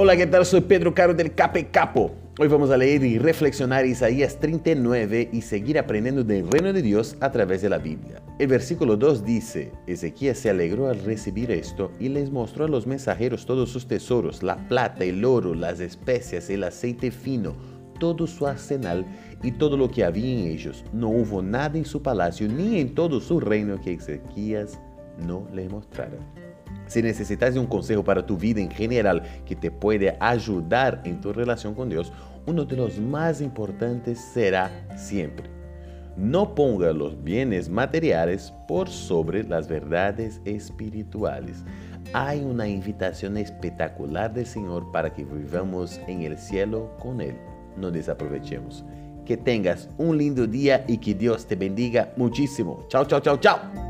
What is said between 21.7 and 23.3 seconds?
en su palacio ni en todo